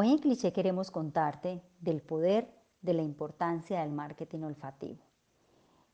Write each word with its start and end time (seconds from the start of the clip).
Hoy 0.00 0.12
en 0.12 0.18
Cliché 0.18 0.52
queremos 0.52 0.92
contarte 0.92 1.60
del 1.80 2.02
poder 2.02 2.48
de 2.82 2.94
la 2.94 3.02
importancia 3.02 3.80
del 3.80 3.90
marketing 3.90 4.42
olfativo. 4.42 5.00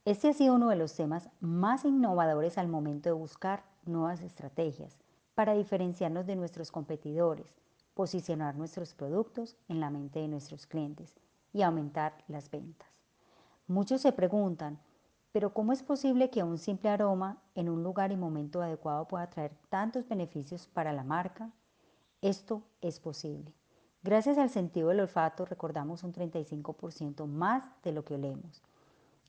Este 0.04 0.28
ha 0.28 0.34
sido 0.34 0.56
uno 0.56 0.68
de 0.68 0.76
los 0.76 0.94
temas 0.94 1.30
más 1.40 1.86
innovadores 1.86 2.58
al 2.58 2.68
momento 2.68 3.08
de 3.08 3.14
buscar 3.14 3.64
nuevas 3.86 4.20
estrategias 4.20 4.98
para 5.34 5.54
diferenciarnos 5.54 6.26
de 6.26 6.36
nuestros 6.36 6.70
competidores, 6.70 7.54
posicionar 7.94 8.56
nuestros 8.56 8.92
productos 8.92 9.56
en 9.68 9.80
la 9.80 9.88
mente 9.88 10.18
de 10.18 10.28
nuestros 10.28 10.66
clientes 10.66 11.14
y 11.54 11.62
aumentar 11.62 12.12
las 12.28 12.50
ventas. 12.50 12.90
Muchos 13.68 14.02
se 14.02 14.12
preguntan, 14.12 14.78
pero 15.32 15.54
¿cómo 15.54 15.72
es 15.72 15.82
posible 15.82 16.28
que 16.28 16.42
un 16.42 16.58
simple 16.58 16.90
aroma 16.90 17.42
en 17.54 17.70
un 17.70 17.82
lugar 17.82 18.12
y 18.12 18.18
momento 18.18 18.60
adecuado 18.60 19.08
pueda 19.08 19.30
traer 19.30 19.56
tantos 19.70 20.06
beneficios 20.06 20.66
para 20.66 20.92
la 20.92 21.04
marca? 21.04 21.50
Esto 22.20 22.62
es 22.82 23.00
posible. 23.00 23.54
Gracias 24.04 24.36
al 24.36 24.50
sentido 24.50 24.90
del 24.90 25.00
olfato 25.00 25.46
recordamos 25.46 26.02
un 26.04 26.12
35% 26.12 27.26
más 27.26 27.64
de 27.82 27.90
lo 27.90 28.04
que 28.04 28.16
olemos. 28.16 28.62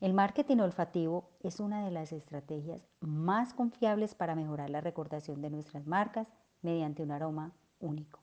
El 0.02 0.12
marketing 0.12 0.58
olfativo 0.58 1.30
es 1.40 1.60
una 1.60 1.82
de 1.82 1.90
las 1.90 2.12
estrategias 2.12 2.86
más 3.00 3.54
confiables 3.54 4.14
para 4.14 4.34
mejorar 4.34 4.68
la 4.68 4.82
recordación 4.82 5.40
de 5.40 5.48
nuestras 5.48 5.86
marcas 5.86 6.28
mediante 6.60 7.02
un 7.02 7.10
aroma 7.10 7.52
único. 7.80 8.20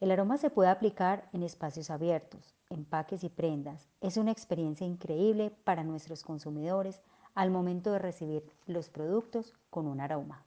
El 0.00 0.10
aroma 0.12 0.38
se 0.38 0.48
puede 0.48 0.70
aplicar 0.70 1.28
en 1.34 1.42
espacios 1.42 1.90
abiertos, 1.90 2.54
empaques 2.70 3.22
y 3.22 3.28
prendas. 3.28 3.86
Es 4.00 4.16
una 4.16 4.30
experiencia 4.30 4.86
increíble 4.86 5.50
para 5.50 5.84
nuestros 5.84 6.22
consumidores 6.22 7.02
al 7.34 7.50
momento 7.50 7.92
de 7.92 7.98
recibir 7.98 8.50
los 8.64 8.88
productos 8.88 9.52
con 9.68 9.86
un 9.86 10.00
aroma. 10.00 10.42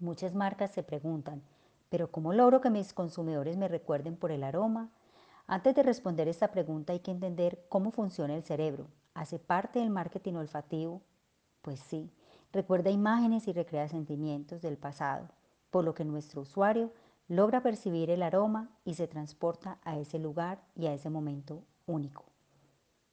Muchas 0.00 0.34
marcas 0.34 0.70
se 0.72 0.82
preguntan, 0.82 1.42
pero 1.92 2.10
¿cómo 2.10 2.32
logro 2.32 2.62
que 2.62 2.70
mis 2.70 2.94
consumidores 2.94 3.58
me 3.58 3.68
recuerden 3.68 4.16
por 4.16 4.32
el 4.32 4.44
aroma? 4.44 4.88
Antes 5.46 5.74
de 5.74 5.82
responder 5.82 6.26
esta 6.26 6.50
pregunta 6.50 6.94
hay 6.94 7.00
que 7.00 7.10
entender 7.10 7.66
cómo 7.68 7.90
funciona 7.90 8.34
el 8.34 8.44
cerebro. 8.44 8.86
¿Hace 9.12 9.38
parte 9.38 9.78
del 9.78 9.90
marketing 9.90 10.36
olfativo? 10.36 11.02
Pues 11.60 11.80
sí, 11.80 12.10
recuerda 12.50 12.88
imágenes 12.88 13.46
y 13.46 13.52
recrea 13.52 13.88
sentimientos 13.88 14.62
del 14.62 14.78
pasado, 14.78 15.28
por 15.70 15.84
lo 15.84 15.94
que 15.94 16.06
nuestro 16.06 16.40
usuario 16.40 16.94
logra 17.28 17.62
percibir 17.62 18.08
el 18.08 18.22
aroma 18.22 18.70
y 18.86 18.94
se 18.94 19.06
transporta 19.06 19.78
a 19.84 19.98
ese 19.98 20.18
lugar 20.18 20.62
y 20.74 20.86
a 20.86 20.94
ese 20.94 21.10
momento 21.10 21.62
único, 21.86 22.24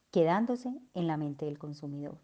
quedándose 0.10 0.74
en 0.94 1.06
la 1.06 1.18
mente 1.18 1.44
del 1.44 1.60
consumidor. 1.60 2.18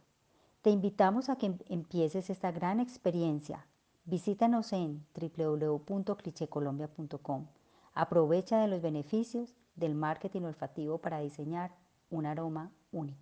Te 0.62 0.70
invitamos 0.70 1.28
a 1.28 1.36
que 1.36 1.54
empieces 1.68 2.30
esta 2.30 2.54
gran 2.54 2.80
experiencia 2.80 3.68
Visítanos 4.08 4.72
en 4.72 5.04
www.clichecolombia.com. 5.16 7.48
Aprovecha 7.96 8.60
de 8.60 8.68
los 8.68 8.84
beneficios 8.84 9.56
del 9.76 9.96
marketing 9.96 10.44
olfativo 10.44 11.00
para 11.00 11.22
diseñar 11.22 11.72
un 12.12 12.28
aroma 12.28 12.72
único. 12.92 13.18